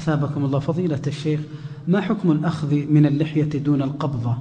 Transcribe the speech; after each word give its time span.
أثابكم 0.00 0.44
الله 0.44 0.58
فضيلة 0.58 1.02
الشيخ 1.06 1.40
ما 1.88 2.00
حكم 2.00 2.32
الأخذ 2.32 2.74
من 2.74 3.06
اللحية 3.06 3.58
دون 3.58 3.82
القبضة 3.82 4.36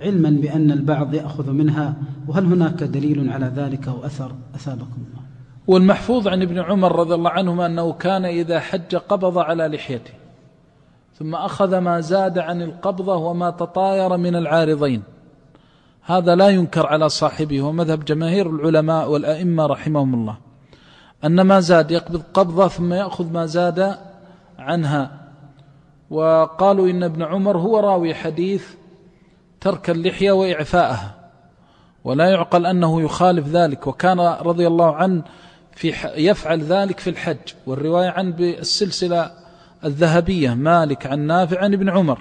علما 0.00 0.30
بأن 0.30 0.70
البعض 0.70 1.14
يأخذ 1.14 1.50
منها 1.50 1.94
وهل 2.28 2.44
هناك 2.44 2.82
دليل 2.82 3.30
على 3.30 3.46
ذلك 3.46 3.88
أو 3.88 4.06
أثر؟ 4.06 4.32
أثابكم 4.54 4.96
الله. 4.96 5.22
والمحفوظ 5.66 6.28
عن 6.28 6.42
ابن 6.42 6.58
عمر 6.58 6.96
رضي 6.96 7.14
الله 7.14 7.30
عنهما 7.30 7.66
أنه 7.66 7.92
كان 7.92 8.24
إذا 8.24 8.60
حج 8.60 8.96
قبض 8.96 9.38
على 9.38 9.68
لحيته 9.68 10.12
ثم 11.18 11.34
أخذ 11.34 11.78
ما 11.78 12.00
زاد 12.00 12.38
عن 12.38 12.62
القبضة 12.62 13.16
وما 13.16 13.50
تطاير 13.50 14.16
من 14.16 14.36
العارضين. 14.36 15.02
هذا 16.02 16.34
لا 16.34 16.48
ينكر 16.48 16.86
على 16.86 17.08
صاحبه 17.08 17.62
ومذهب 17.62 18.04
جماهير 18.04 18.50
العلماء 18.50 19.10
والأئمة 19.10 19.66
رحمهم 19.66 20.14
الله. 20.14 20.36
أن 21.24 21.40
ما 21.40 21.60
زاد 21.60 21.90
يقبض 21.90 22.22
قبضة 22.34 22.68
ثم 22.68 22.92
يأخذ 22.92 23.32
ما 23.32 23.46
زاد 23.46 23.96
عنها. 24.64 25.20
وقالوا 26.10 26.90
إن 26.90 27.02
ابن 27.02 27.22
عمر 27.22 27.58
هو 27.58 27.80
راوي 27.80 28.14
حديث 28.14 28.66
ترك 29.60 29.90
اللحية 29.90 30.32
وإعفاءها 30.32 31.14
ولا 32.04 32.30
يعقل 32.30 32.66
أنه 32.66 33.02
يخالف 33.02 33.48
ذلك 33.48 33.86
وكان 33.86 34.20
رضي 34.20 34.66
الله 34.66 34.94
عنه 34.94 35.22
في 35.72 35.94
يفعل 36.16 36.60
ذلك 36.60 37.00
في 37.00 37.10
الحج. 37.10 37.54
والرواية 37.66 38.08
عن 38.08 38.32
بالسلسلة 38.32 39.30
الذهبية 39.84 40.54
مالك 40.54 41.06
عن 41.06 41.20
نافع 41.20 41.60
عن 41.60 41.74
ابن 41.74 41.88
عمر. 41.88 42.18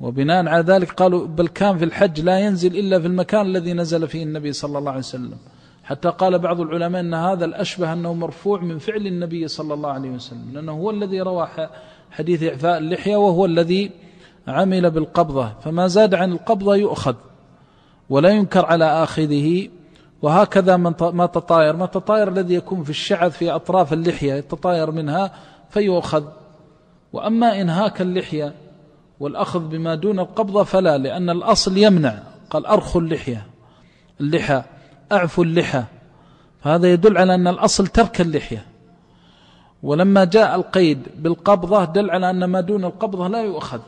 وبناء 0.00 0.46
على 0.46 0.62
ذلك 0.62 0.92
قالوا 0.92 1.26
بل 1.26 1.48
كان 1.48 1.78
في 1.78 1.84
الحج 1.84 2.20
لا 2.20 2.38
ينزل 2.38 2.76
إلا 2.76 3.00
في 3.00 3.06
المكان 3.06 3.46
الذي 3.46 3.72
نزل 3.72 4.08
فيه 4.08 4.22
النبي 4.22 4.52
صلى 4.52 4.78
الله 4.78 4.90
عليه 4.90 5.00
وسلم. 5.00 5.38
حتى 5.84 6.08
قال 6.08 6.38
بعض 6.38 6.60
العلماء 6.60 7.00
أن 7.00 7.14
هذا 7.14 7.44
الأشبه 7.44 7.92
أنه 7.92 8.14
مرفوع 8.14 8.60
من 8.60 8.78
فعل 8.78 9.06
النبي 9.06 9.48
صلى 9.48 9.74
الله 9.74 9.90
عليه 9.90 10.10
وسلم 10.10 10.50
لأنه 10.52 10.72
هو 10.72 10.90
الذي 10.90 11.20
روى 11.20 11.48
حديث 12.10 12.42
إعفاء 12.42 12.78
اللحية 12.78 13.16
وهو 13.16 13.44
الذي 13.44 13.90
عمل 14.48 14.90
بالقبضة 14.90 15.52
فما 15.64 15.86
زاد 15.86 16.14
عن 16.14 16.32
القبضة 16.32 16.76
يؤخذ 16.76 17.14
ولا 18.10 18.28
ينكر 18.28 18.66
على 18.66 18.84
آخذه 18.84 19.68
وهكذا 20.22 20.76
من 20.76 20.94
ما 21.00 21.26
تطاير 21.26 21.76
ما 21.76 21.86
تطاير 21.86 22.28
الذي 22.28 22.54
يكون 22.54 22.84
في 22.84 22.90
الشعث 22.90 23.36
في 23.36 23.50
أطراف 23.50 23.92
اللحية 23.92 24.34
يتطاير 24.34 24.90
منها 24.90 25.32
فيؤخذ. 25.70 26.24
وأما 27.12 27.60
إنهاك 27.60 28.00
اللحية 28.00 28.54
والأخذ 29.20 29.68
بما 29.68 29.94
دون 29.94 30.20
القبضة 30.20 30.64
فلا 30.64 30.98
لأن 30.98 31.30
الأصل 31.30 31.78
يمنع 31.78 32.18
قال 32.50 32.66
أرخوا 32.66 33.00
اللحية 33.00 33.46
اللحى. 34.20 34.62
أعفوا 35.12 35.44
اللحى. 35.44 35.82
فهذا 36.60 36.92
يدل 36.92 37.18
على 37.18 37.34
أن 37.34 37.48
الأصل 37.48 37.86
ترك 37.86 38.20
اللحية. 38.20 38.66
ولما 39.82 40.24
جاء 40.24 40.54
القيد 40.54 41.02
بالقبضة 41.16 41.84
دل 41.84 42.10
على 42.10 42.30
أن 42.30 42.44
ما 42.44 42.60
دون 42.60 42.84
القبضة 42.84 43.28
لا 43.28 43.42
يؤخذ. 43.42 43.80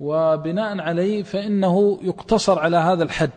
وبناء 0.00 0.80
عليه 0.80 1.22
فإنه 1.22 1.98
يقتصر 2.02 2.58
على 2.58 2.76
هذا 2.76 3.02
الحد. 3.02 3.30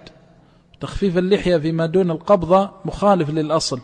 تخفيف 0.79 1.17
اللحية 1.17 1.57
فيما 1.57 1.85
دون 1.85 2.11
القبضة 2.11 2.69
مخالف 2.85 3.29
للأصل. 3.29 3.81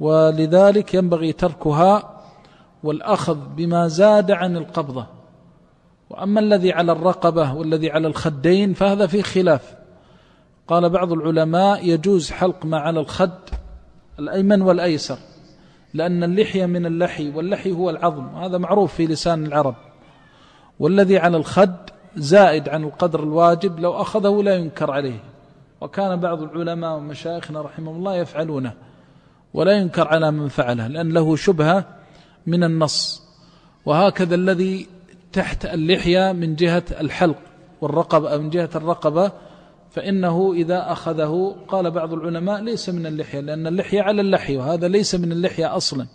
ولذلك 0.00 0.94
ينبغي 0.94 1.32
تركها 1.32 2.20
والأخذ 2.82 3.38
بما 3.56 3.88
زاد 3.88 4.30
عن 4.30 4.56
القبضة. 4.56 5.06
وأما 6.10 6.40
الذي 6.40 6.72
على 6.72 6.92
الرقبة 6.92 7.54
والذي 7.54 7.90
على 7.90 8.08
الخدين 8.08 8.74
فهذا 8.74 9.06
فيه 9.06 9.22
خلاف. 9.22 9.79
قال 10.70 10.90
بعض 10.90 11.12
العلماء 11.12 11.88
يجوز 11.88 12.30
حلق 12.30 12.64
ما 12.64 12.78
على 12.78 13.00
الخد 13.00 13.38
الأيمن 14.18 14.62
والأيسر 14.62 15.18
لأن 15.94 16.24
اللحية 16.24 16.66
من 16.66 16.86
اللحي 16.86 17.30
واللحي 17.30 17.72
هو 17.72 17.90
العظم 17.90 18.26
هذا 18.26 18.58
معروف 18.58 18.94
في 18.94 19.06
لسان 19.06 19.46
العرب. 19.46 19.74
والذي 20.80 21.18
على 21.18 21.36
الخد 21.36 21.76
زائد 22.16 22.68
عن 22.68 22.84
القدر 22.84 23.22
الواجب 23.22 23.80
لو 23.80 24.00
أخذه 24.00 24.42
لا 24.42 24.54
ينكر 24.54 24.90
عليه. 24.90 25.20
وكان 25.80 26.20
بعض 26.20 26.42
العلماء 26.42 26.96
ومشايخنا 26.96 27.62
رحمه 27.62 27.90
الله 27.90 28.16
يفعلونه 28.16 28.72
ولا 29.54 29.72
ينكر 29.72 30.08
على 30.08 30.30
من 30.30 30.48
فعله 30.48 30.86
لأن 30.86 31.12
له 31.12 31.36
شبهة 31.36 31.84
من 32.46 32.64
النص. 32.64 33.22
وهكذا 33.86 34.34
الذي 34.34 34.86
تحت 35.32 35.66
اللحية 35.66 36.32
من 36.32 36.54
جهة 36.56 36.84
الحلق 37.00 37.38
والرقبة 37.80 38.36
من 38.36 38.50
جهة 38.50 38.70
الرقبة 38.74 39.32
فإنه 39.90 40.52
إذا 40.52 40.92
أخذه 40.92 41.56
قال 41.68 41.90
بعض 41.90 42.12
العلماء 42.12 42.62
ليس 42.62 42.88
من 42.88 43.06
اللحية 43.06 43.40
لأن 43.40 43.66
اللحية 43.66 44.02
على 44.02 44.20
اللحية 44.20 44.58
وهذا 44.58 44.88
ليس 44.88 45.14
من 45.14 45.32
اللحية 45.32 45.76
أصلا. 45.76 46.06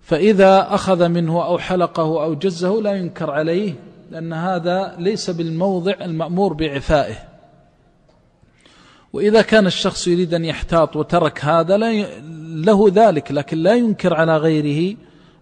فإذا 0.00 0.74
أخذ 0.74 1.08
منه 1.08 1.44
أو 1.44 1.58
حلقه 1.58 2.24
أو 2.24 2.34
جزه 2.34 2.80
لا 2.82 2.92
ينكر 2.92 3.30
عليه 3.30 3.74
لأن 4.10 4.32
هذا 4.32 4.96
ليس 4.98 5.30
بالموضع 5.30 5.94
المأمور 6.00 6.52
بعفائه. 6.52 7.16
وإذا 9.12 9.42
كان 9.42 9.66
الشخص 9.66 10.08
يريد 10.08 10.34
أن 10.34 10.44
يحتاط 10.44 10.96
وترك 10.96 11.44
هذا 11.44 11.76
لا 11.76 12.06
له 12.64 12.90
ذلك 12.94 13.32
لكن 13.32 13.58
لا 13.58 13.74
ينكر 13.74 14.14
على 14.14 14.36
غيره 14.36 14.96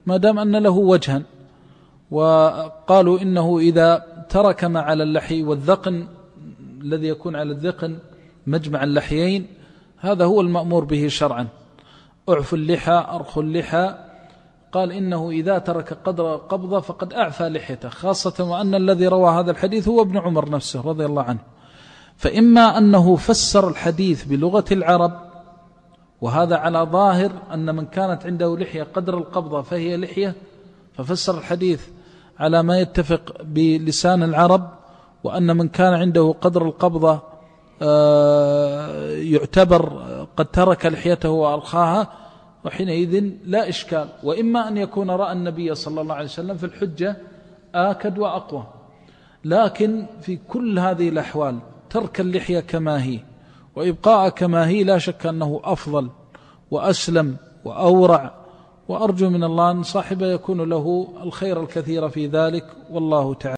ما 0.06 0.16
دام 0.16 0.38
أن 0.38 0.56
له 0.56 0.70
وجها. 0.70 1.22
وقالوا 2.10 3.20
إنه 3.20 3.58
إذا 3.58 4.06
ترك 4.28 4.64
ما 4.64 4.80
على 4.80 5.02
اللحي 5.02 5.42
والذقن 5.42 6.06
الذي 6.86 7.08
يكون 7.08 7.36
على 7.36 7.52
الذقن 7.52 7.98
مجمع 8.46 8.84
اللحيين 8.84 9.46
هذا 9.98 10.24
هو 10.24 10.40
المأمور 10.40 10.84
به 10.84 11.08
شرعا. 11.08 11.48
أعف 12.28 12.54
اللحى 12.54 13.06
أرخ 13.10 13.38
اللحى. 13.38 13.94
قال 14.72 14.92
إنه 14.92 15.30
إذا 15.30 15.58
ترك 15.58 15.92
قدر 16.04 16.36
قبضة 16.36 16.80
فقد 16.80 17.12
أعفى 17.12 17.48
لحيته 17.48 17.88
خاصة 17.88 18.44
وأن 18.44 18.74
الذي 18.74 19.06
روى 19.06 19.30
هذا 19.30 19.50
الحديث 19.50 19.88
هو 19.88 20.02
ابن 20.02 20.18
عمر 20.18 20.50
نفسه 20.50 20.80
رضي 20.80 21.04
الله 21.04 21.22
عنه. 21.22 21.38
فإما 22.16 22.78
أنه 22.78 23.16
فسر 23.16 23.68
الحديث 23.68 24.24
بلغة 24.24 24.64
العرب 24.72 25.12
وهذا 26.20 26.56
على 26.56 26.78
ظاهر 26.78 27.32
أن 27.52 27.74
من 27.74 27.86
كانت 27.86 28.26
عنده 28.26 28.56
لحية 28.56 28.82
قدر 28.82 29.18
القبضة 29.18 29.62
فهي 29.62 29.96
لحية 29.96 30.34
ففسر 30.94 31.38
الحديث 31.38 31.86
على 32.38 32.62
ما 32.62 32.80
يتفق 32.80 33.42
بلسان 33.42 34.22
العرب. 34.22 34.70
وأن 35.24 35.56
من 35.56 35.68
كان 35.68 35.94
عنده 35.94 36.34
قدر 36.40 36.66
القبضة 36.66 37.20
آه، 37.82 39.10
يعتبر 39.10 40.02
قد 40.36 40.46
ترك 40.46 40.86
لحيته 40.86 41.30
وأرخاها 41.30 42.12
وحينئذ 42.64 43.32
لا 43.44 43.68
إشكال. 43.68 44.08
وإما 44.22 44.68
أن 44.68 44.76
يكون 44.76 45.10
رأى 45.10 45.32
النبي 45.32 45.74
صلى 45.74 46.00
الله 46.00 46.14
عليه 46.14 46.24
وسلم 46.24 46.56
في 46.56 46.66
الحجة 46.66 47.16
آكد 47.74 48.18
وأقوى. 48.18 48.66
لكن 49.44 50.06
في 50.20 50.36
كل 50.48 50.78
هذه 50.78 51.08
الأحوال 51.08 51.58
ترك 51.90 52.20
اللحية 52.20 52.60
كما 52.60 53.02
هي 53.02 53.20
وإبقاء 53.76 54.28
كما 54.28 54.68
هي 54.68 54.84
لا 54.84 54.98
شك 54.98 55.26
أنه 55.26 55.60
أفضل 55.64 56.10
وأسلم 56.70 57.36
وأورع. 57.64 58.34
وأرجو 58.88 59.30
من 59.30 59.44
الله 59.44 59.70
أن 59.70 59.82
صاحبه 59.82 60.26
يكون 60.26 60.68
له 60.68 61.08
الخير 61.22 61.62
الكثير 61.62 62.08
في 62.08 62.26
ذلك. 62.26 62.64
والله 62.90 63.34
تعالى 63.34 63.54